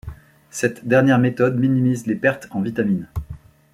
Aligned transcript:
Cette 0.49 0.87
dernière 0.87 1.19
méthode 1.19 1.59
minimise 1.59 2.07
les 2.07 2.15
pertes 2.15 2.47
en 2.49 2.61
vitamines. 2.63 3.07